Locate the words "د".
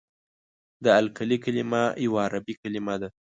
0.83-0.85